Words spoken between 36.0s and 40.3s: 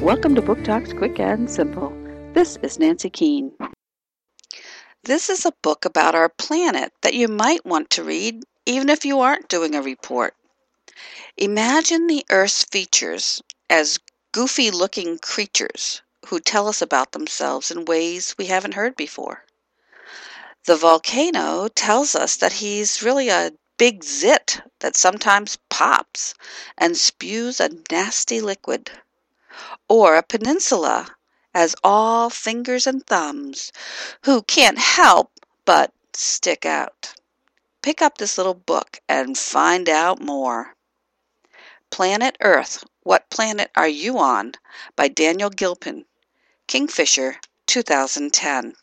stick out. Pick up this little book and find out